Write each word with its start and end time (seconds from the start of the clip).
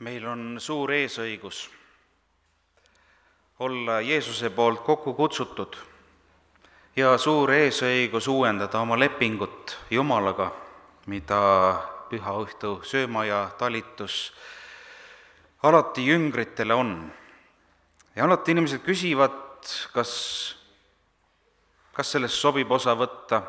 meil 0.00 0.24
on 0.24 0.56
suur 0.60 0.92
eesõigus 0.96 1.66
olla 3.60 4.00
Jeesuse 4.00 4.48
poolt 4.50 4.80
kokku 4.80 5.12
kutsutud 5.14 5.76
ja 6.96 7.18
suur 7.20 7.52
eesõigus 7.52 8.28
uuendada 8.32 8.80
oma 8.80 8.96
lepingut 8.96 9.76
Jumalaga, 9.92 10.46
mida 11.06 11.40
püha 12.08 12.32
õhtu 12.40 12.78
sööma 12.88 13.26
ja 13.28 13.42
talitus 13.58 14.32
alati 15.62 16.06
jüngritele 16.08 16.74
on. 16.74 16.94
ja 18.16 18.24
alati 18.24 18.56
inimesed 18.56 18.80
küsivad, 18.80 19.36
kas, 19.92 20.12
kas 21.92 22.12
sellest 22.16 22.40
sobib 22.40 22.72
osa 22.72 22.96
võtta, 22.96 23.42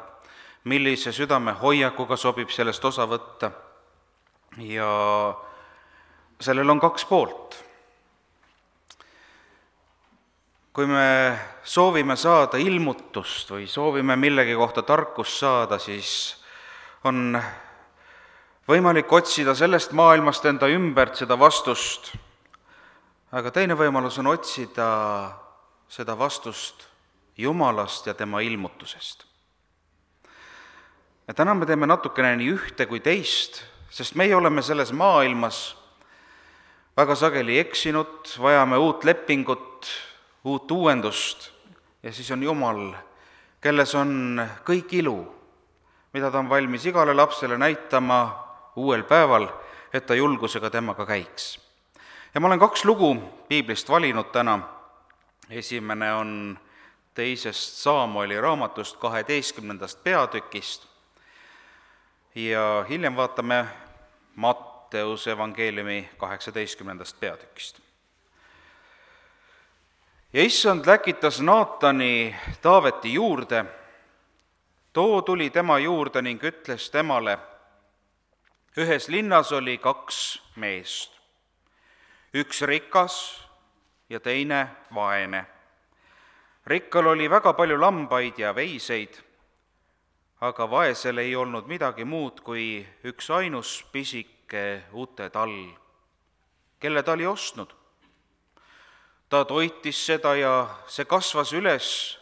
millise 0.68 1.16
südamehoiakuga 1.16 2.20
sobib 2.20 2.52
sellest 2.52 2.86
osa 2.86 3.08
võtta 3.08 3.52
ja 4.60 4.92
sellel 6.42 6.70
on 6.70 6.80
kaks 6.80 7.06
poolt. 7.06 7.58
kui 10.72 10.86
me 10.88 11.38
soovime 11.68 12.16
saada 12.16 12.58
ilmutust 12.58 13.50
või 13.52 13.66
soovime 13.68 14.16
millegi 14.16 14.54
kohta 14.56 14.86
tarkust 14.88 15.42
saada, 15.42 15.76
siis 15.80 16.38
on 17.04 17.36
võimalik 18.68 19.12
otsida 19.12 19.56
sellest 19.56 19.92
maailmast 19.92 20.46
enda 20.48 20.70
ümbert 20.72 21.20
seda 21.20 21.36
vastust, 21.40 22.14
aga 23.36 23.52
teine 23.52 23.76
võimalus 23.76 24.20
on 24.24 24.32
otsida 24.32 24.88
seda 25.92 26.16
vastust 26.18 26.88
Jumalast 27.38 28.08
ja 28.08 28.14
tema 28.14 28.40
ilmutusest. 28.42 29.26
ja 31.28 31.34
täna 31.34 31.54
me 31.54 31.66
teeme 31.66 31.88
natukene 31.88 32.36
nii 32.36 32.50
ühte 32.54 32.88
kui 32.88 33.00
teist, 33.00 33.64
sest 33.90 34.16
meie 34.16 34.36
oleme 34.36 34.62
selles 34.62 34.92
maailmas 34.92 35.81
väga 37.02 37.16
sageli 37.16 37.58
eksinud, 37.60 38.30
vajame 38.42 38.78
uut 38.78 39.04
lepingut, 39.04 39.88
uut 40.44 40.72
uuendust. 40.72 41.50
Ja 42.04 42.14
siis 42.14 42.30
on 42.32 42.44
Jumal, 42.44 42.92
kelles 43.62 43.96
on 43.98 44.42
kõik 44.68 44.94
ilu, 45.00 45.16
mida 46.14 46.30
ta 46.30 46.40
on 46.44 46.50
valmis 46.50 46.86
igale 46.86 47.16
lapsele 47.18 47.58
näitama 47.58 48.20
uuel 48.76 49.04
päeval, 49.10 49.48
et 49.94 50.06
ta 50.06 50.14
julgusega 50.16 50.70
temaga 50.70 51.06
käiks. 51.06 51.60
ja 52.34 52.42
ma 52.42 52.48
olen 52.48 52.60
kaks 52.60 52.86
lugu 52.86 53.16
piiblist 53.50 53.90
valinud 53.90 54.30
täna, 54.32 54.60
esimene 55.50 56.14
on 56.14 56.60
teisest 57.14 57.82
Saamueli 57.82 58.42
raamatust 58.42 58.98
kaheteistkümnendast 58.98 60.04
peatükist. 60.04 60.86
Ja 62.36 62.86
hiljem 62.90 63.16
vaatame 63.16 63.66
Mat-, 64.36 64.71
Matteuse 64.92 65.32
evangeeliumi 65.32 66.10
kaheksateistkümnendast 66.18 67.20
peatükist. 67.20 67.80
ja 70.34 70.44
issand 70.44 70.86
läkitas 70.86 71.42
Naatani 71.42 72.36
Taaveti 72.62 73.14
juurde, 73.14 73.66
too 74.94 75.22
tuli 75.22 75.50
tema 75.50 75.80
juurde 75.80 76.22
ning 76.22 76.44
ütles 76.44 76.90
temale, 76.92 77.38
ühes 78.78 79.08
linnas 79.08 79.52
oli 79.52 79.78
kaks 79.78 80.42
meest, 80.56 81.16
üks 82.34 82.62
rikas 82.62 83.48
ja 84.10 84.20
teine 84.20 84.68
vaene. 84.96 85.46
rikkal 86.66 87.06
oli 87.06 87.30
väga 87.30 87.54
palju 87.54 87.82
lambaid 87.82 88.40
ja 88.40 88.56
veiseid, 88.56 89.24
aga 90.42 90.70
vaesel 90.72 91.18
ei 91.18 91.36
olnud 91.36 91.68
midagi 91.68 92.06
muud 92.06 92.42
kui 92.44 92.88
üksainus 93.04 93.86
pisik 93.92 94.41
väike 94.52 94.84
utetall, 94.94 95.70
kelle 96.80 97.04
ta 97.04 97.12
oli 97.12 97.26
ostnud. 97.26 97.72
ta 99.30 99.46
toitis 99.46 100.06
seda 100.06 100.36
ja 100.36 100.76
see 100.88 101.06
kasvas 101.06 101.54
üles 101.54 102.18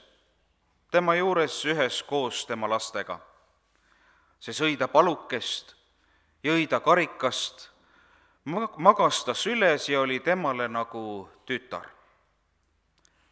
tema 0.92 1.16
juures 1.16 1.66
üheskoos 1.66 2.46
tema 2.46 2.70
lastega. 2.70 3.20
see 4.40 4.54
sõi 4.54 4.78
ta 4.78 4.88
palukest, 4.88 5.76
jõi 6.44 6.68
ta 6.68 6.80
karikast, 6.80 7.70
magas 8.78 9.24
ta 9.26 9.34
süles 9.34 9.90
ja 9.90 10.02
oli 10.02 10.20
temale 10.20 10.68
nagu 10.68 11.30
tütar. 11.46 11.90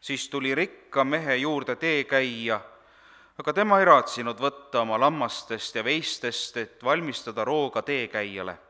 siis 0.02 0.30
tuli 0.30 0.56
rikka 0.56 1.04
mehe 1.04 1.36
juurde 1.36 1.76
tee 1.76 2.04
käia 2.04 2.62
aga 3.38 3.54
tema 3.54 3.80
ei 3.80 3.86
raatsinud 3.86 4.40
võtta 4.40 4.82
oma 4.82 4.98
lammastest 4.98 5.76
ja 5.76 5.84
veistest, 5.84 6.58
et 6.58 6.84
valmistada 6.84 7.46
rooga 7.46 7.82
teekäijale 7.82 8.67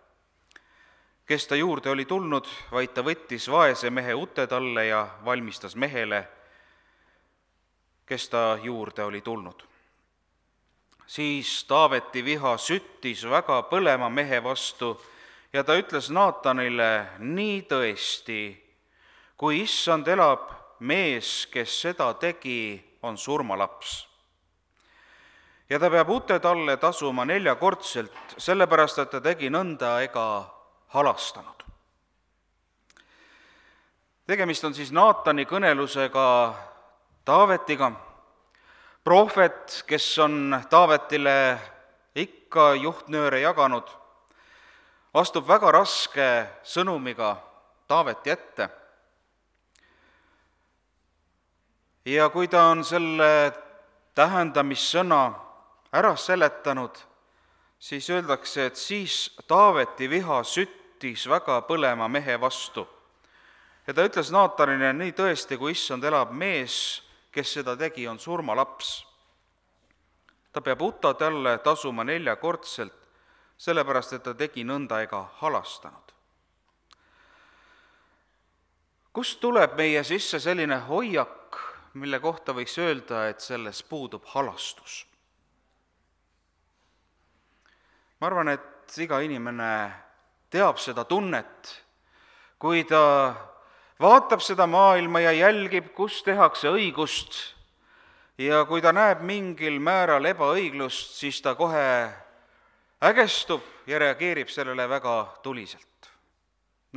kes 1.28 1.48
ta 1.48 1.56
juurde 1.56 1.90
oli 1.90 2.06
tulnud, 2.06 2.48
vaid 2.72 2.94
ta 2.96 3.04
võttis 3.04 3.50
vaese 3.52 3.90
mehe 3.92 4.14
ute 4.16 4.48
talle 4.48 4.86
ja 4.88 5.08
valmistas 5.26 5.76
mehele, 5.76 6.24
kes 8.08 8.30
ta 8.30 8.60
juurde 8.64 9.04
oli 9.04 9.22
tulnud. 9.22 9.64
siis 11.08 11.64
Taaveti 11.64 12.26
viha 12.26 12.58
süttis 12.58 13.24
väga 13.30 13.64
põlema 13.64 14.10
mehe 14.10 14.44
vastu 14.44 15.02
ja 15.54 15.64
ta 15.64 15.76
ütles 15.76 16.10
Naatanile, 16.10 17.08
nii 17.20 17.62
tõesti, 17.62 18.58
kui 19.38 19.62
issand 19.62 20.08
elab, 20.08 20.52
mees, 20.80 21.48
kes 21.52 21.82
seda 21.82 22.14
tegi, 22.14 22.84
on 23.02 23.18
surmalaps. 23.18 24.08
ja 25.70 25.80
ta 25.80 25.90
peab 25.90 26.10
ute 26.10 26.40
talle 26.40 26.78
tasuma 26.78 27.26
neljakordselt, 27.26 28.36
sellepärast 28.38 29.00
et 29.00 29.10
ta 29.10 29.22
tegi 29.22 29.50
nõnda 29.50 30.00
ega 30.04 30.57
halastanud. 30.88 31.64
tegemist 34.28 34.64
on 34.64 34.74
siis 34.74 34.92
Naatani 34.92 35.46
kõnelusega 35.46 36.54
Taavetiga, 37.26 37.92
prohvet, 39.04 39.84
kes 39.88 40.20
on 40.20 40.64
Taavetile 40.70 41.60
ikka 42.16 42.74
juhtnööre 42.76 43.40
jaganud, 43.40 43.88
astub 45.14 45.48
väga 45.48 45.72
raske 45.72 46.28
sõnumiga 46.64 47.36
Taaveti 47.88 48.30
ette. 48.30 48.70
ja 52.06 52.30
kui 52.30 52.48
ta 52.48 52.70
on 52.72 52.84
selle 52.88 53.52
tähendamissõna 54.16 55.34
ära 55.92 56.16
seletanud, 56.16 56.96
siis 57.80 58.10
öeldakse, 58.10 58.66
et 58.66 58.76
siis 58.76 59.36
Taaveti 59.48 60.10
viha 60.10 60.44
süttis 60.98 61.28
väga 61.30 61.62
põlema 61.62 62.08
mehe 62.10 62.40
vastu. 62.42 62.88
ja 63.88 63.94
ta 63.94 64.04
ütles 64.04 64.32
Naatanile, 64.32 64.94
nii 64.94 65.14
tõesti, 65.14 65.58
kui 65.58 65.72
issand 65.72 66.04
elab, 66.04 66.32
mees, 66.32 67.04
kes 67.32 67.54
seda 67.54 67.76
tegi, 67.78 68.08
on 68.08 68.20
surmalaps. 68.20 69.06
ta 70.52 70.62
peab 70.62 70.82
uta 70.82 71.14
talle 71.14 71.58
tasuma 71.60 72.04
neljakordselt, 72.04 72.94
sellepärast 73.58 74.14
et 74.14 74.24
ta 74.24 74.34
tegi 74.34 74.64
nõnda 74.64 75.04
ega 75.04 75.30
halastanud. 75.42 76.14
kust 79.14 79.40
tuleb 79.40 79.78
meie 79.78 80.04
sisse 80.04 80.40
selline 80.40 80.80
hoiak, 80.88 81.58
mille 81.94 82.20
kohta 82.20 82.54
võiks 82.54 82.78
öelda, 82.78 83.28
et 83.30 83.40
selles 83.40 83.84
puudub 83.84 84.26
halastus? 84.26 85.06
ma 88.20 88.28
arvan, 88.28 88.50
et 88.50 88.98
iga 88.98 89.22
inimene 89.22 90.07
teab 90.50 90.80
seda 90.80 91.04
tunnet, 91.06 91.74
kui 92.60 92.84
ta 92.88 93.36
vaatab 94.00 94.42
seda 94.42 94.68
maailma 94.68 95.22
ja 95.26 95.34
jälgib, 95.36 95.92
kus 95.96 96.22
tehakse 96.24 96.72
õigust 96.72 97.38
ja 98.38 98.64
kui 98.70 98.82
ta 98.82 98.94
näeb 98.94 99.24
mingil 99.26 99.80
määral 99.84 100.26
ebaõiglust, 100.30 101.18
siis 101.20 101.42
ta 101.42 101.56
kohe 101.58 101.88
ägestub 103.04 103.64
ja 103.88 104.00
reageerib 104.00 104.50
sellele 104.50 104.90
väga 104.90 105.18
tuliselt. 105.44 105.84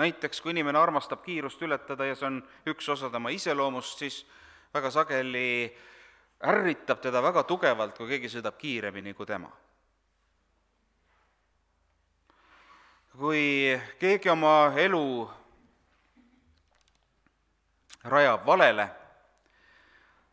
näiteks 0.00 0.40
kui 0.40 0.54
inimene 0.54 0.78
armastab 0.78 1.24
kiirust 1.24 1.62
ületada 1.62 2.06
ja 2.06 2.14
see 2.14 2.26
on 2.26 2.36
üks 2.66 2.88
osa 2.88 3.10
tema 3.10 3.28
iseloomust, 3.34 3.98
siis 3.98 4.22
väga 4.74 4.90
sageli 4.90 5.76
ärritab 6.46 7.00
teda 7.02 7.22
väga 7.22 7.42
tugevalt, 7.42 7.98
kui 7.98 8.08
keegi 8.08 8.30
sõidab 8.30 8.56
kiiremini 8.56 9.14
kui 9.14 9.26
tema 9.26 9.50
kui 13.18 13.74
keegi 13.98 14.30
oma 14.30 14.72
elu 14.78 15.30
rajab 18.06 18.44
valele, 18.46 18.86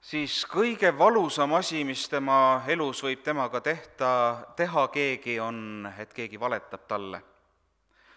siis 0.01 0.43
kõige 0.47 0.91
valusam 0.97 1.55
asi, 1.57 1.81
mis 1.83 2.05
tema 2.09 2.61
elus 2.69 3.01
võib 3.03 3.23
temaga 3.25 3.61
tehta, 3.65 4.11
teha 4.55 4.85
keegi, 4.93 5.39
on, 5.41 5.89
et 5.97 6.13
keegi 6.13 6.39
valetab 6.39 6.85
talle. 6.87 7.21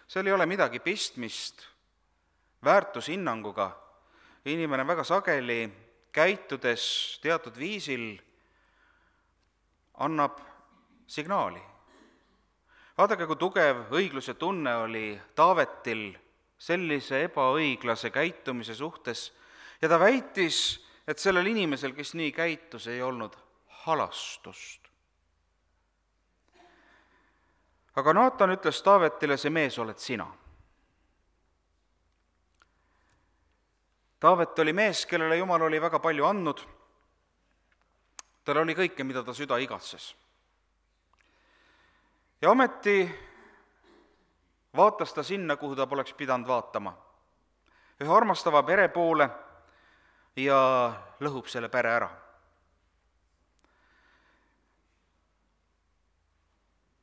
seal 0.07 0.27
ei 0.27 0.33
ole 0.33 0.45
midagi 0.45 0.79
pistmist 0.79 1.65
väärtushinnanguga, 2.63 3.71
inimene 4.45 4.87
väga 4.87 5.03
sageli, 5.03 5.69
käitudes 6.11 7.19
teatud 7.23 7.57
viisil, 7.57 8.13
annab 9.97 10.39
signaali 11.07 11.70
vaadake, 13.01 13.25
kui 13.25 13.39
tugev 13.39 13.87
õigluse 13.97 14.35
tunne 14.37 14.75
oli 14.83 15.05
Taavetil 15.35 16.11
sellise 16.61 17.23
ebaõiglase 17.25 18.11
käitumise 18.13 18.75
suhtes 18.77 19.31
ja 19.81 19.89
ta 19.89 19.97
väitis, 19.99 20.77
et 21.07 21.17
sellel 21.17 21.49
inimesel, 21.49 21.95
kes 21.97 22.13
nii 22.13 22.29
käitus, 22.35 22.85
ei 22.87 23.01
olnud 23.01 23.33
halastust. 23.85 24.79
aga 27.95 28.13
Naatan 28.13 28.53
ütles 28.53 28.83
Taavetile, 28.85 29.35
see 29.37 29.51
mees 29.51 29.75
oled 29.81 29.97
sina. 29.99 30.27
Taavet 34.21 34.59
oli 34.59 34.73
mees, 34.73 35.05
kellele 35.09 35.41
Jumal 35.41 35.65
oli 35.65 35.81
väga 35.81 35.99
palju 35.99 36.25
andnud, 36.29 36.61
tal 38.45 38.61
oli 38.61 38.77
kõike, 38.77 39.03
mida 39.03 39.25
ta 39.25 39.33
süda 39.33 39.57
igatses. 39.57 40.13
Ja 42.41 42.49
ometi 42.49 43.11
vaatas 44.77 45.13
ta 45.13 45.23
sinna, 45.23 45.55
kuhu 45.55 45.75
ta 45.75 45.87
poleks 45.87 46.13
pidanud 46.13 46.47
vaatama. 46.47 46.93
ühe 48.01 48.13
armastava 48.17 48.63
pere 48.63 48.87
poole 48.87 49.29
ja 50.35 50.57
lõhub 51.21 51.47
selle 51.47 51.69
pere 51.69 51.89
ära. 51.89 52.09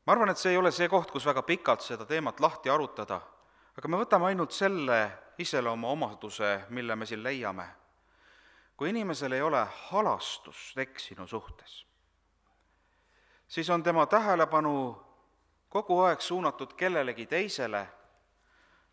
ma 0.06 0.12
arvan, 0.12 0.30
et 0.30 0.38
see 0.38 0.52
ei 0.52 0.56
ole 0.56 0.72
see 0.72 0.88
koht, 0.88 1.10
kus 1.10 1.26
väga 1.26 1.42
pikalt 1.42 1.84
seda 1.84 2.06
teemat 2.08 2.40
lahti 2.40 2.70
arutada, 2.70 3.20
aga 3.76 3.88
me 3.88 3.98
võtame 4.00 4.30
ainult 4.30 4.52
selle 4.56 5.10
iseloomu 5.38 5.90
omaduse, 5.90 6.64
mille 6.68 6.96
me 6.96 7.06
siin 7.06 7.22
leiame. 7.22 7.68
kui 8.76 8.90
inimesel 8.90 9.32
ei 9.32 9.42
ole 9.42 9.66
halastust 9.90 10.78
eksinu 10.78 11.26
suhtes, 11.26 11.84
siis 13.48 13.70
on 13.70 13.82
tema 13.82 14.06
tähelepanu 14.06 15.07
kogu 15.68 16.00
aeg 16.00 16.20
suunatud 16.20 16.72
kellelegi 16.76 17.26
teisele 17.26 17.86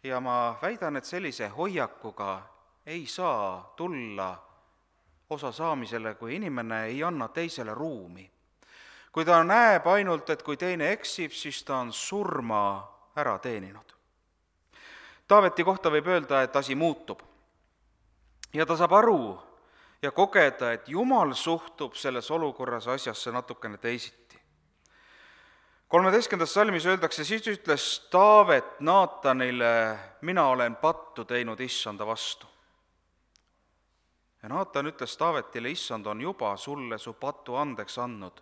ja 0.04 0.20
ma 0.20 0.58
väidan, 0.62 0.98
et 0.98 1.06
sellise 1.06 1.48
hoiakuga 1.48 2.42
ei 2.86 3.06
saa 3.06 3.74
tulla 3.76 4.46
osa 5.30 5.52
saamisele, 5.52 6.14
kui 6.14 6.36
inimene 6.36 6.86
ei 6.86 7.04
anna 7.04 7.28
teisele 7.28 7.74
ruumi. 7.74 8.32
kui 9.12 9.26
ta 9.26 9.44
näeb 9.44 9.88
ainult, 9.88 10.30
et 10.30 10.44
kui 10.44 10.58
teine 10.58 10.92
eksib, 10.92 11.32
siis 11.32 11.64
ta 11.64 11.78
on 11.78 11.94
surma 11.94 12.88
ära 13.16 13.38
teeninud. 13.40 13.94
Taaveti 15.28 15.64
kohta 15.64 15.90
võib 15.90 16.08
öelda, 16.12 16.42
et 16.44 16.56
asi 16.56 16.76
muutub. 16.76 17.20
ja 18.54 18.66
ta 18.66 18.76
saab 18.78 18.94
aru 18.94 19.40
ja 20.02 20.12
kogeda, 20.12 20.72
et 20.72 20.90
Jumal 20.90 21.34
suhtub 21.34 21.94
selles 21.94 22.32
olukorras 22.32 22.88
asjasse 22.88 23.32
natukene 23.32 23.78
teisiti. 23.78 24.25
Kolmeteistkümnendas 25.88 26.54
salmis 26.54 26.86
öeldakse, 26.86 27.24
siis 27.24 27.48
ütles 27.48 27.86
Taavet 28.12 28.80
Naatanile, 28.80 30.00
mina 30.22 30.48
olen 30.50 30.76
pattu 30.76 31.26
teinud 31.26 31.60
issanda 31.60 32.08
vastu 32.08 32.48
ja 34.46 34.50
Naatan 34.50 34.86
ütles 34.86 35.18
Taavetile, 35.18 35.72
issand 35.74 36.06
on 36.06 36.22
juba 36.22 36.52
sulle 36.58 36.98
su 37.02 37.16
patu 37.18 37.56
andeks 37.58 37.98
andnud, 37.98 38.42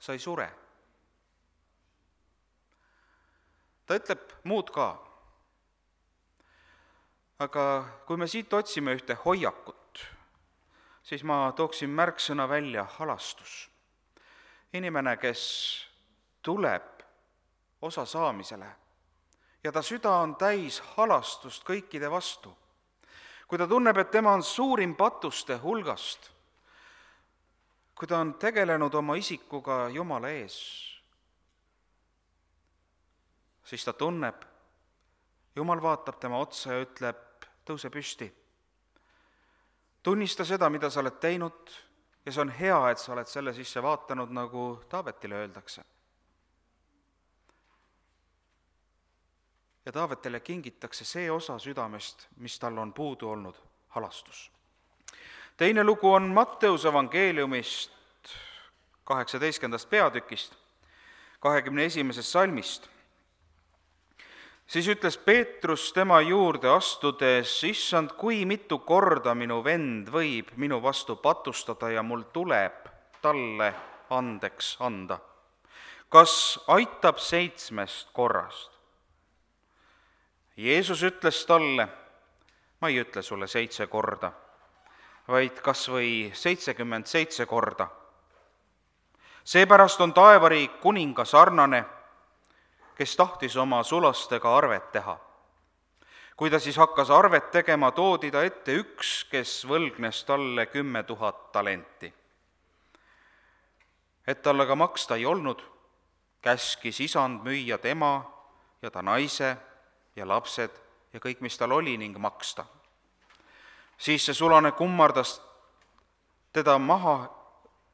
sa 0.00 0.12
ei 0.12 0.18
sure. 0.18 0.48
ta 3.86 3.98
ütleb 4.00 4.30
muud 4.48 4.72
ka. 4.72 4.86
aga 7.44 7.64
kui 8.06 8.16
me 8.16 8.24
siit 8.26 8.52
otsime 8.56 8.94
ühte 8.96 9.12
hoiakut, 9.26 10.00
siis 11.04 11.24
ma 11.24 11.52
tooksin 11.52 11.90
märksõna 11.90 12.48
välja 12.48 12.86
halastus. 12.96 13.68
inimene, 14.72 15.16
kes 15.16 15.44
tuleb 16.44 17.00
osa 17.82 18.04
saamisele 18.04 18.68
ja 19.64 19.72
ta 19.72 19.82
süda 19.82 20.12
on 20.20 20.36
täis 20.36 20.82
halastust 20.96 21.64
kõikide 21.64 22.10
vastu 22.10 22.52
kui 23.46 23.58
ta 23.58 23.68
tunneb, 23.68 23.96
et 23.96 24.10
tema 24.10 24.32
on 24.34 24.42
suurim 24.42 24.96
patuste 24.96 25.56
hulgast, 25.62 26.30
kui 27.94 28.08
ta 28.08 28.18
on 28.18 28.34
tegelenud 28.40 28.94
oma 28.94 29.14
isikuga 29.20 29.88
Jumala 29.94 30.32
ees, 30.34 30.56
siis 33.64 33.84
ta 33.84 33.92
tunneb, 33.92 34.42
Jumal 35.54 35.78
vaatab 35.78 36.16
tema 36.18 36.40
otsa 36.42 36.72
ja 36.72 36.82
ütleb, 36.82 37.20
tõuse 37.62 37.90
püsti. 37.94 38.26
tunnista 40.02 40.44
seda, 40.44 40.66
mida 40.70 40.90
sa 40.90 41.00
oled 41.00 41.20
teinud 41.22 41.70
ja 42.26 42.32
see 42.32 42.42
on 42.42 42.50
hea, 42.50 42.80
et 42.90 42.98
sa 42.98 43.12
oled 43.12 43.30
selle 43.30 43.54
sisse 43.54 43.82
vaatanud, 43.82 44.34
nagu 44.34 44.82
Taavetile 44.88 45.34
öeldakse 45.44 45.84
ja 49.84 49.92
Taavetile 49.92 50.40
kingitakse 50.40 51.04
see 51.04 51.30
osa 51.30 51.58
südamest, 51.58 52.28
mis 52.36 52.58
tal 52.58 52.78
on 52.78 52.92
puudu 52.92 53.30
olnud, 53.30 53.54
halastus. 53.88 54.50
teine 55.56 55.84
lugu 55.84 56.12
on 56.12 56.22
Matteuse 56.22 56.88
evangeeliumist 56.88 57.94
kaheksateistkümnendast 59.04 59.90
peatükist, 59.90 60.54
kahekümne 61.40 61.84
esimesest 61.84 62.28
salmist. 62.28 62.88
siis 64.66 64.88
ütles 64.88 65.18
Peetrus 65.18 65.92
tema 65.92 66.20
juurde 66.20 66.68
astudes, 66.68 67.64
issand, 67.64 68.10
kui 68.16 68.44
mitu 68.44 68.78
korda 68.78 69.34
minu 69.34 69.64
vend 69.64 70.08
võib 70.08 70.48
minu 70.56 70.82
vastu 70.82 71.16
patustada 71.16 71.90
ja 71.90 72.02
mul 72.02 72.22
tuleb 72.32 72.88
talle 73.22 73.74
andeks 74.10 74.76
anda? 74.80 75.18
kas 76.08 76.58
aitab 76.66 77.18
seitsmest 77.18 78.08
korrast? 78.12 78.73
Jeesus 80.56 81.02
ütles 81.02 81.46
talle, 81.46 81.88
ma 82.80 82.88
ei 82.88 83.00
ütle 83.02 83.22
sulle 83.22 83.46
seitse 83.50 83.86
korda, 83.90 84.30
vaid 85.28 85.58
kas 85.64 85.88
või 85.90 86.30
seitsekümmend 86.30 87.10
seitse 87.10 87.46
korda. 87.46 87.88
seepärast 89.44 90.00
on 90.00 90.14
taevariik 90.14 90.80
kuninga 90.80 91.24
sarnane, 91.24 91.84
kes 92.94 93.16
tahtis 93.16 93.56
oma 93.56 93.82
sulastega 93.82 94.56
arvet 94.56 94.92
teha. 94.92 95.18
kui 96.36 96.50
ta 96.50 96.58
siis 96.58 96.76
hakkas 96.76 97.10
arvet 97.10 97.50
tegema, 97.50 97.90
toodi 97.90 98.30
ta 98.30 98.42
ette 98.42 98.74
üks, 98.74 99.24
kes 99.30 99.66
võlgnes 99.66 100.24
talle 100.24 100.66
kümme 100.66 101.02
tuhat 101.02 101.52
talenti. 101.52 102.14
et 104.26 104.42
talle 104.42 104.66
ka 104.66 104.74
maksta 104.74 105.16
ei 105.16 105.26
olnud, 105.26 105.62
käskis 106.42 107.00
isand 107.00 107.42
müüa 107.42 107.78
tema 107.78 108.30
ja 108.82 108.90
ta 108.90 109.02
naise 109.02 109.56
ja 110.16 110.28
lapsed 110.28 110.70
ja 111.12 111.20
kõik, 111.20 111.40
mis 111.40 111.58
tal 111.58 111.72
oli, 111.72 111.96
ning 111.96 112.18
maksta. 112.18 112.64
siis 113.98 114.26
see 114.26 114.34
sulane 114.34 114.72
kummardas 114.72 115.40
teda 116.52 116.78
maha, 116.78 117.30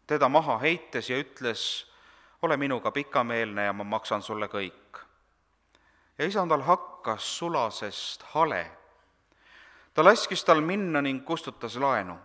teda 0.06 0.28
maha 0.28 0.58
heites 0.58 1.10
ja 1.10 1.16
ütles, 1.16 1.86
ole 2.42 2.56
minuga 2.56 2.90
pikameelne 2.90 3.64
ja 3.64 3.72
ma 3.72 3.84
maksan 3.84 4.22
sulle 4.22 4.48
kõik. 4.48 5.04
ja 6.18 6.26
isandal 6.26 6.62
hakkas 6.62 7.38
sulasest 7.38 8.22
hale. 8.22 8.70
ta 9.94 10.04
laskis 10.04 10.44
tal 10.44 10.60
minna 10.60 11.02
ning 11.02 11.24
kustutas 11.24 11.76
laenu. 11.76 12.18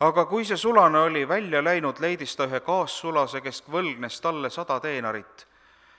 aga 0.00 0.24
kui 0.24 0.44
see 0.44 0.56
sulane 0.56 0.98
oli 0.98 1.28
välja 1.28 1.64
läinud, 1.64 2.00
leidis 2.00 2.36
ta 2.36 2.44
ühe 2.44 2.60
kaassulase, 2.60 3.40
kes 3.40 3.62
võlgnes 3.68 4.20
talle 4.20 4.50
sada 4.50 4.80
teenarit 4.80 5.46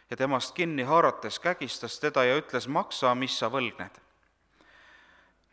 ja 0.09 0.17
temast 0.17 0.55
kinni 0.55 0.83
haarates 0.83 1.39
kägistas 1.39 1.99
teda 1.99 2.23
ja 2.23 2.37
ütles, 2.37 2.67
maksa, 2.67 3.15
mis 3.15 3.39
sa 3.39 3.49
võlgned. 3.51 3.99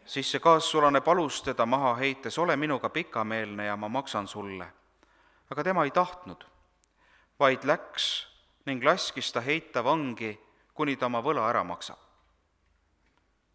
siis 0.06 0.30
see 0.30 0.40
kaassulane 0.40 1.00
palus 1.00 1.42
teda 1.42 1.66
maha 1.66 1.94
heites, 1.94 2.38
ole 2.38 2.56
minuga 2.56 2.88
pikameelne 2.88 3.64
ja 3.66 3.76
ma 3.76 3.88
maksan 3.88 4.26
sulle. 4.26 4.66
aga 5.50 5.64
tema 5.64 5.84
ei 5.84 5.90
tahtnud, 5.90 6.44
vaid 7.40 7.64
läks 7.64 8.28
ning 8.66 8.84
laskis 8.84 9.32
ta 9.32 9.40
heita 9.40 9.84
vangi, 9.84 10.38
kuni 10.75 10.96
ta 10.96 11.06
oma 11.06 11.23
võla 11.23 11.49
ära 11.50 11.64
maksab. 11.64 11.99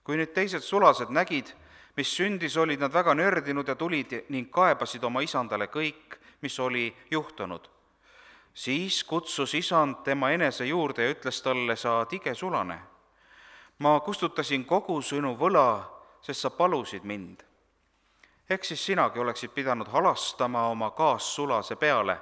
kui 0.03 0.17
nüüd 0.17 0.33
teised 0.33 0.63
sulased 0.63 1.09
nägid, 1.09 1.55
mis 1.95 2.15
sündis, 2.15 2.57
olid 2.57 2.79
nad 2.79 2.93
väga 2.93 3.13
nördinud 3.13 3.67
ja 3.67 3.75
tulid 3.75 4.25
ning 4.29 4.51
kaebasid 4.51 5.03
oma 5.03 5.21
isandale 5.21 5.67
kõik, 5.67 6.19
mis 6.41 6.59
oli 6.59 6.95
juhtunud 7.11 7.78
siis 8.59 9.03
kutsus 9.03 9.53
isand 9.55 9.95
tema 10.03 10.29
enese 10.35 10.65
juurde 10.65 11.03
ja 11.03 11.13
ütles 11.13 11.37
talle, 11.41 11.75
sa 11.75 12.05
tige 12.05 12.33
sulane, 12.35 12.79
ma 13.79 13.99
kustutasin 14.03 14.65
kogu 14.67 14.97
sinu 15.01 15.31
võla, 15.39 15.79
sest 16.21 16.43
sa 16.43 16.49
palusid 16.49 17.03
mind. 17.03 17.45
ehk 18.49 18.65
siis 18.65 18.85
sinagi 18.85 19.19
oleksid 19.19 19.51
pidanud 19.55 19.87
halastama 19.87 20.65
oma 20.67 20.91
kaassulase 20.91 21.75
peale, 21.75 22.17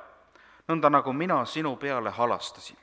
nõnda 0.67 0.89
nagu 0.89 1.13
mina 1.13 1.45
sinu 1.45 1.75
peale 1.75 2.09
halastasin. 2.09 2.77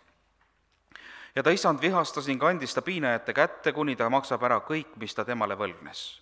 ja 1.37 1.43
ta 1.43 1.51
isand 1.51 1.81
vihastas 1.81 2.27
ning 2.27 2.43
andis 2.43 2.75
ta 2.75 2.83
piinajate 2.83 3.33
kätte, 3.33 3.73
kuni 3.73 3.97
ta 3.97 4.11
maksab 4.11 4.43
ära 4.43 4.61
kõik, 4.61 4.97
mis 4.97 5.15
ta 5.15 5.25
temale 5.25 5.55
võlgnes. 5.55 6.21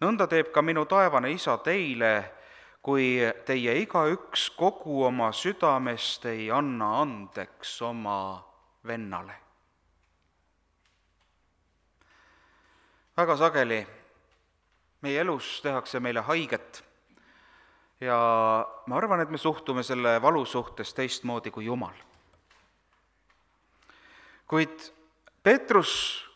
nõnda 0.00 0.26
teeb 0.26 0.50
ka 0.52 0.62
minu 0.62 0.84
taevane 0.84 1.30
isa 1.30 1.58
teile, 1.58 2.30
kui 2.86 3.18
teie 3.42 3.72
igaüks 3.82 4.44
kogu 4.54 5.00
oma 5.08 5.32
südamest 5.34 6.28
ei 6.30 6.50
anna 6.54 7.00
andeks 7.00 7.80
oma 7.82 8.18
vennale. 8.86 9.34
väga 13.16 13.36
sageli 13.36 13.80
meie 15.02 15.20
elus 15.20 15.60
tehakse 15.64 16.00
meile 16.00 16.20
haiget 16.20 16.84
ja 18.00 18.16
ma 18.86 18.96
arvan, 18.96 19.20
et 19.20 19.30
me 19.30 19.38
suhtume 19.38 19.82
selle 19.82 20.20
valu 20.22 20.44
suhtes 20.44 20.94
teistmoodi 20.94 21.50
kui 21.50 21.64
Jumal. 21.64 21.96
kuid 24.46 24.92
Peetrus 25.42 26.26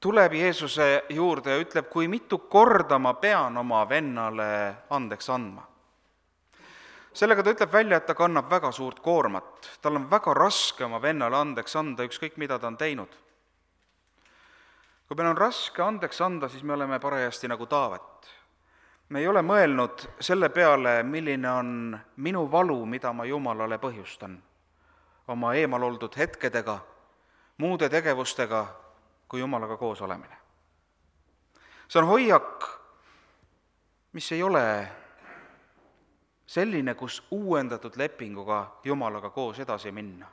tuleb 0.00 0.32
Jeesuse 0.32 1.04
juurde 1.08 1.50
ja 1.50 1.62
ütleb, 1.62 1.86
kui 1.90 2.08
mitu 2.08 2.38
korda 2.38 2.98
ma 2.98 3.14
pean 3.14 3.56
oma 3.56 3.88
vennale 3.88 4.74
andeks 4.90 5.30
andma. 5.30 5.71
Sellega 7.14 7.42
ta 7.42 7.54
ütleb 7.54 7.72
välja, 7.72 7.96
et 7.96 8.06
ta 8.06 8.14
kannab 8.14 8.50
väga 8.50 8.72
suurt 8.72 9.00
koormat, 9.00 9.78
tal 9.82 9.96
on 9.96 10.10
väga 10.10 10.34
raske 10.34 10.84
oma 10.84 11.02
vennale 11.02 11.36
andeks 11.36 11.76
anda, 11.76 12.04
ükskõik 12.08 12.36
mida 12.36 12.58
ta 12.58 12.66
on 12.66 12.76
teinud. 12.76 13.18
kui 15.08 15.16
meil 15.16 15.28
on 15.28 15.36
raske 15.36 15.82
andeks 15.82 16.20
anda, 16.20 16.48
siis 16.48 16.62
me 16.62 16.72
oleme 16.72 16.98
parajasti 17.00 17.48
nagu 17.48 17.66
Taavet 17.66 18.32
me 19.12 19.20
ei 19.20 19.28
ole 19.28 19.42
mõelnud 19.44 20.06
selle 20.24 20.48
peale, 20.48 21.02
milline 21.04 21.50
on 21.50 21.72
minu 22.24 22.46
valu, 22.50 22.78
mida 22.88 23.12
ma 23.12 23.26
Jumalale 23.28 23.76
põhjustan 23.78 24.38
oma 25.32 25.52
eemal 25.54 25.84
oldud 25.84 26.16
hetkedega, 26.16 26.78
muude 27.60 27.88
tegevustega 27.92 28.62
kui 29.28 29.40
Jumalaga 29.40 29.76
koos 29.76 30.00
olemine. 30.00 30.36
see 31.88 32.00
on 32.00 32.08
hoiak, 32.08 32.64
mis 34.12 34.32
ei 34.32 34.42
ole 34.42 34.64
selline, 36.52 36.94
kus 36.94 37.22
uuendatud 37.30 37.96
lepinguga 37.96 38.66
Jumalaga 38.84 39.30
koos 39.30 39.58
edasi 39.60 39.92
minna. 39.92 40.26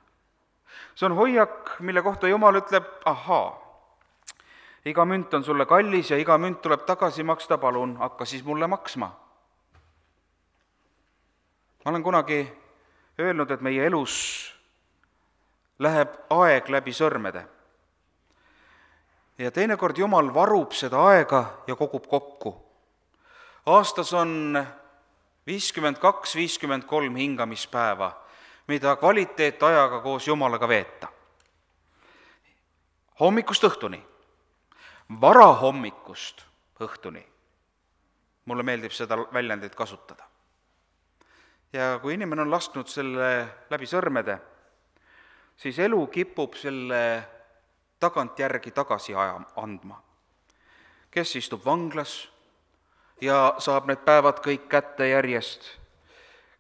see 0.96 1.06
on 1.06 1.16
hoiak, 1.16 1.80
mille 1.80 2.02
kohta 2.02 2.28
Jumal 2.28 2.60
ütleb, 2.60 2.86
ahaa 3.06 3.70
iga 4.86 5.06
münt 5.06 5.34
on 5.34 5.44
sulle 5.44 5.66
kallis 5.66 6.12
ja 6.12 6.18
iga 6.18 6.38
münt 6.38 6.62
tuleb 6.62 6.86
tagasi 6.86 7.24
maksta, 7.24 7.58
palun 7.58 7.98
hakka 7.98 8.26
siis 8.26 8.44
mulle 8.44 8.68
maksma. 8.68 9.12
ma 11.86 11.92
olen 11.92 12.04
kunagi 12.04 12.40
öelnud, 13.20 13.52
et 13.52 13.62
meie 13.62 13.86
elus 13.86 14.16
läheb 15.80 16.16
aeg 16.30 16.70
läbi 16.70 16.92
sõrmede. 16.92 17.44
ja 19.38 19.52
teinekord 19.52 19.98
Jumal 19.98 20.34
varub 20.34 20.72
seda 20.72 21.06
aega 21.14 21.46
ja 21.68 21.76
kogub 21.76 22.08
kokku. 22.08 22.56
aastas 23.66 24.14
on 24.14 24.66
viiskümmend 25.50 25.98
kaks, 25.98 26.36
viiskümmend 26.38 26.86
kolm 26.86 27.16
hingamispäeva, 27.18 28.12
mida 28.68 28.96
kvaliteetajaga 28.96 30.04
koos 30.06 30.28
Jumalaga 30.28 30.68
veeta. 30.68 31.08
hommikust 33.20 33.64
õhtuni 33.64 34.00
varahommikust 35.22 36.46
õhtuni. 36.80 37.26
mulle 38.46 38.64
meeldib 38.64 38.92
seda 38.92 39.18
väljendit 39.34 39.76
kasutada. 39.76 40.24
ja 41.74 42.00
kui 42.02 42.14
inimene 42.14 42.42
on 42.42 42.52
lasknud 42.52 42.88
selle 42.88 43.48
läbi 43.70 43.86
sõrmede, 43.86 44.40
siis 45.58 45.80
elu 45.80 46.08
kipub 46.08 46.54
selle 46.54 47.24
tagantjärgi 48.00 48.72
tagasi 48.72 49.16
aja, 49.16 49.42
andma. 49.56 50.02
kes 51.12 51.36
istub 51.36 51.66
vanglas 51.66 52.30
ja 53.22 53.54
saab 53.58 53.88
need 53.88 54.06
päevad 54.06 54.40
kõik 54.46 54.68
kätte 54.72 55.10
järjest, 55.10 55.66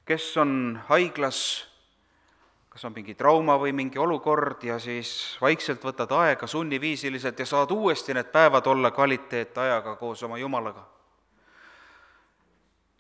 kes 0.05 0.37
on 0.37 0.79
haiglas 0.87 1.69
kas 2.79 2.85
on 2.85 2.93
mingi 2.95 3.15
trauma 3.15 3.57
või 3.59 3.73
mingi 3.75 3.99
olukord 3.99 4.61
ja 4.63 4.77
siis 4.79 5.37
vaikselt 5.41 5.83
võtad 5.83 6.11
aega 6.15 6.47
sunniviisiliselt 6.47 7.39
ja 7.39 7.45
saad 7.45 7.71
uuesti 7.75 8.13
need 8.13 8.29
päevad 8.31 8.67
olla 8.71 8.91
kvaliteetajaga 8.95 9.95
koos 9.99 10.23
oma 10.23 10.37
Jumalaga. 10.37 10.85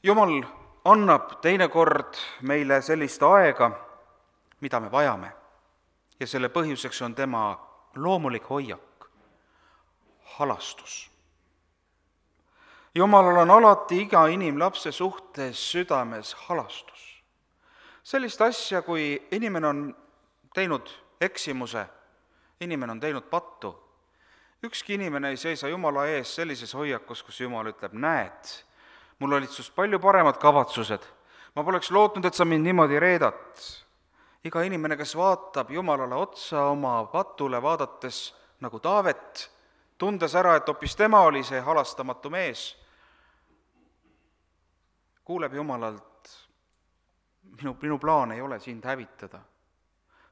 Jumal 0.03 0.41
annab 0.83 1.37
teinekord 1.41 2.19
meile 2.41 2.81
sellist 2.81 3.23
aega, 3.23 3.71
mida 4.59 4.79
me 4.79 4.91
vajame. 4.91 5.31
ja 6.19 6.27
selle 6.27 6.49
põhjuseks 6.49 7.01
on 7.05 7.15
tema 7.15 7.59
loomulik 7.95 8.49
hoiak, 8.49 9.05
halastus. 10.35 11.11
Jumalal 12.95 13.37
on 13.37 13.51
alati 13.51 14.01
iga 14.01 14.25
inimlapse 14.27 14.91
suhtes 14.91 15.61
südames 15.71 16.33
halastus 16.47 17.09
sellist 18.09 18.41
asja, 18.41 18.81
kui 18.81 19.13
inimene 19.31 19.67
on 19.67 19.81
teinud 20.55 20.89
eksimuse, 21.21 21.83
inimene 22.65 22.95
on 22.95 22.99
teinud 22.99 23.27
pattu, 23.29 23.73
ükski 24.65 24.95
inimene 24.97 25.29
ei 25.29 25.37
seisa 25.37 25.69
Jumala 25.69 26.07
ees 26.09 26.33
sellises 26.39 26.73
hoiakus, 26.73 27.21
kus 27.23 27.41
Jumal 27.43 27.69
ütleb, 27.69 27.93
näed, 27.93 28.55
mul 29.19 29.37
olid 29.37 29.53
sinust 29.53 29.75
palju 29.75 29.99
paremad 30.01 30.39
kavatsused, 30.41 31.05
ma 31.55 31.65
poleks 31.67 31.91
lootnud, 31.93 32.25
et 32.25 32.33
sa 32.33 32.47
mind 32.47 32.65
niimoodi 32.65 32.99
reedad. 32.99 33.69
iga 34.43 34.63
inimene, 34.63 34.95
kes 34.97 35.15
vaatab 35.19 35.69
Jumalale 35.71 36.15
otsa 36.15 36.69
oma 36.71 37.03
patule 37.11 37.61
vaadates 37.61 38.33
nagu 38.63 38.79
Taavet, 38.79 39.49
tundes 39.99 40.35
ära, 40.35 40.55
et 40.55 40.67
hoopis 40.67 40.95
tema 40.95 41.19
oli 41.27 41.43
see 41.43 41.59
halastamatu 41.61 42.31
mees, 42.31 42.63
kuuleb 45.27 45.53
Jumalalt, 45.53 46.29
minu, 47.59 47.75
minu 47.81 47.99
plaan 47.99 48.31
ei 48.31 48.41
ole 48.41 48.59
sind 48.59 48.85
hävitada. 48.85 49.39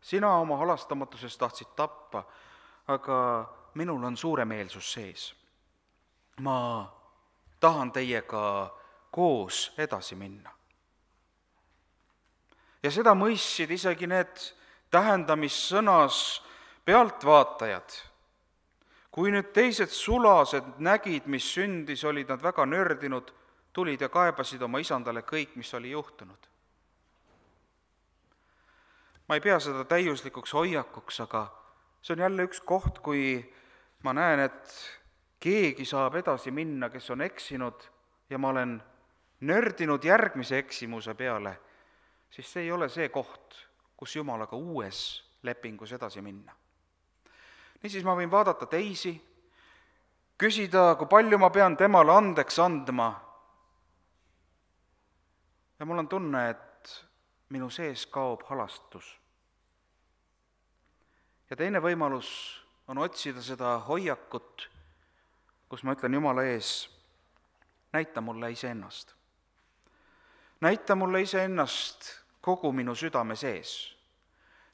sina 0.01 0.37
oma 0.37 0.57
halastamatuses 0.57 1.37
tahtsid 1.37 1.67
tappa, 1.75 2.23
aga 2.87 3.17
minul 3.73 4.03
on 4.03 4.17
suuremeelsus 4.17 4.93
sees. 4.93 5.35
ma 6.39 6.87
tahan 7.59 7.91
teiega 7.91 8.73
koos 9.11 9.73
edasi 9.77 10.15
minna. 10.15 10.51
ja 12.83 12.91
seda 12.91 13.13
mõistsid 13.13 13.71
isegi 13.71 14.07
need 14.07 14.53
tähendamissõnas 14.91 16.41
pealtvaatajad. 16.85 17.89
Kui 19.17 19.31
nüüd 19.33 19.47
teised 19.49 19.89
sulased 19.89 20.75
nägid, 20.77 21.25
mis 21.25 21.47
sündis, 21.55 22.03
olid 22.05 22.29
nad 22.29 22.43
väga 22.43 22.67
nördinud, 22.69 23.31
tulid 23.73 24.01
ja 24.01 24.11
kaebasid 24.13 24.61
oma 24.61 24.77
isandale 24.83 25.23
kõik, 25.25 25.55
mis 25.57 25.73
oli 25.73 25.89
juhtunud 25.95 26.45
ma 29.27 29.35
ei 29.35 29.41
pea 29.43 29.59
seda 29.59 29.83
täiuslikuks 29.87 30.53
hoiakuks, 30.55 31.19
aga 31.25 31.47
see 32.01 32.15
on 32.15 32.23
jälle 32.23 32.47
üks 32.47 32.61
koht, 32.63 33.01
kui 33.03 33.39
ma 34.07 34.13
näen, 34.15 34.45
et 34.47 34.75
keegi 35.43 35.85
saab 35.85 36.15
edasi 36.21 36.51
minna, 36.51 36.89
kes 36.89 37.09
on 37.11 37.21
eksinud 37.25 37.87
ja 38.29 38.39
ma 38.39 38.53
olen 38.53 38.77
nördinud 39.47 40.03
järgmise 40.03 40.61
eksimuse 40.63 41.13
peale, 41.15 41.57
siis 42.31 42.53
see 42.53 42.67
ei 42.67 42.71
ole 42.71 42.89
see 42.89 43.09
koht, 43.09 43.59
kus 43.97 44.15
Jumalaga 44.15 44.55
uues 44.57 45.03
lepingus 45.43 45.91
edasi 45.93 46.21
minna. 46.21 46.55
Niisiis 47.83 48.03
ma 48.03 48.15
võin 48.17 48.31
vaadata 48.31 48.65
teisi, 48.65 49.13
küsida, 50.37 50.95
kui 50.97 51.07
palju 51.07 51.37
ma 51.37 51.49
pean 51.49 51.77
temale 51.77 52.13
andeks 52.13 52.59
andma, 52.59 53.09
ja 55.79 55.85
mul 55.85 55.99
on 55.99 56.07
tunne, 56.07 56.49
et 56.49 56.93
minu 57.49 57.69
sees 57.69 58.05
kaob 58.07 58.43
halastus. 58.49 59.17
ja 61.49 61.55
teine 61.55 61.79
võimalus 61.79 62.29
on 62.87 62.97
otsida 62.97 63.41
seda 63.41 63.77
hoiakut, 63.87 64.69
kus 65.69 65.83
ma 65.83 65.95
ütlen 65.95 66.13
Jumala 66.13 66.43
ees, 66.43 66.89
näita 67.93 68.21
mulle 68.21 68.51
iseennast. 68.51 69.13
näita 70.61 70.95
mulle 70.95 71.21
iseennast 71.21 72.13
kogu 72.41 72.71
minu 72.71 72.95
südame 72.95 73.35
sees. 73.35 73.96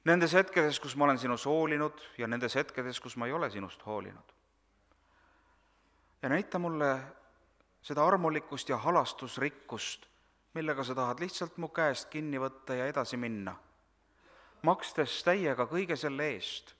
Nendes 0.06 0.34
hetkedes, 0.34 0.80
kus 0.80 0.96
ma 0.96 1.06
olen 1.06 1.18
sinust 1.18 1.46
hoolinud 1.46 2.02
ja 2.18 2.28
nendes 2.28 2.56
hetkedes, 2.56 3.00
kus 3.00 3.16
ma 3.18 3.28
ei 3.28 3.34
ole 3.34 3.50
sinust 3.50 3.86
hoolinud. 3.86 4.34
ja 6.22 6.30
näita 6.30 6.60
mulle 6.60 7.00
seda 7.82 8.06
armulikkust 8.08 8.70
ja 8.70 8.78
halastusrikkust 8.78 10.08
millega 10.54 10.84
sa 10.84 10.96
tahad 10.96 11.20
lihtsalt 11.20 11.58
mu 11.58 11.70
käest 11.74 12.10
kinni 12.14 12.40
võtta 12.42 12.78
ja 12.78 12.86
edasi 12.90 13.18
minna, 13.18 13.56
makstes 14.62 15.22
täiega 15.26 15.66
kõige 15.70 15.98
selle 15.98 16.30
eest, 16.36 16.76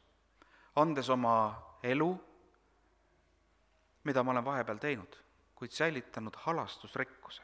andes 0.76 1.10
oma 1.14 1.36
elu, 1.84 2.12
mida 4.04 4.24
ma 4.24 4.34
olen 4.36 4.46
vahepeal 4.46 4.82
teinud, 4.82 5.18
kuid 5.56 5.72
säilitanud 5.72 6.38
halastusrikkuse. 6.46 7.42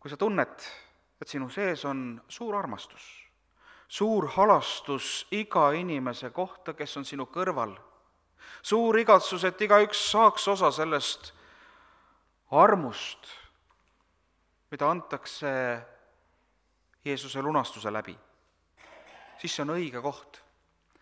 kui 0.00 0.10
sa 0.10 0.16
tunned, 0.16 0.66
et 1.20 1.28
sinu 1.28 1.48
sees 1.50 1.84
on 1.84 2.20
suur 2.28 2.54
armastus, 2.54 3.25
suur 3.88 4.28
halastus 4.28 5.26
iga 5.30 5.70
inimese 5.72 6.30
kohta, 6.30 6.74
kes 6.74 6.96
on 6.96 7.04
sinu 7.04 7.26
kõrval, 7.30 7.76
suur 8.62 8.98
igatsus, 8.98 9.44
et 9.44 9.60
igaüks 9.62 10.00
saaks 10.10 10.48
osa 10.48 10.70
sellest 10.74 11.32
armust, 12.50 13.28
mida 14.70 14.90
antakse 14.90 15.52
Jeesuse 17.06 17.42
lunastuse 17.42 17.92
läbi, 17.92 18.16
siis 19.38 19.54
see 19.54 19.62
on 19.62 19.76
õige 19.76 20.02
koht. 20.02 20.42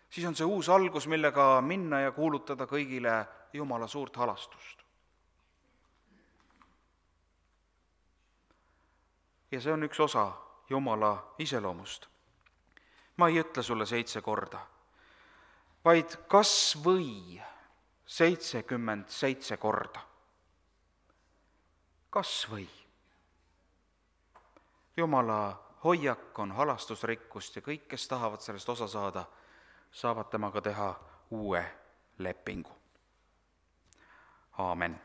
siis 0.09 0.27
on 0.27 0.35
see 0.35 0.45
uus 0.45 0.69
algus, 0.69 1.07
millega 1.07 1.61
minna 1.61 1.99
ja 1.99 2.11
kuulutada 2.11 2.67
kõigile 2.69 3.25
Jumala 3.53 3.87
suurt 3.87 4.15
halastust. 4.15 4.85
ja 9.51 9.61
see 9.61 9.71
on 9.73 9.83
üks 9.83 9.99
osa 9.99 10.31
Jumala 10.69 11.33
iseloomust. 11.39 12.07
Ma 13.17 13.27
ei 13.29 13.39
ütle 13.39 13.63
sulle 13.63 13.85
seitse 13.85 14.21
korda, 14.21 14.59
vaid 15.85 16.17
kas 16.27 16.75
või 16.83 17.41
seitsekümmend 18.05 19.09
seitse 19.09 19.57
korda. 19.57 19.99
kas 22.09 22.47
või? 22.51 22.67
Jumala 24.97 25.39
hoiak 25.83 26.39
on 26.39 26.51
halastusrikkust 26.51 27.55
ja 27.55 27.61
kõik, 27.61 27.87
kes 27.87 28.07
tahavad 28.07 28.41
sellest 28.41 28.69
osa 28.69 28.87
saada, 28.87 29.25
saavad 29.91 30.29
temaga 30.31 30.61
teha 30.61 30.95
uue 31.31 31.65
lepingu. 32.17 32.71
aamen 34.57 35.04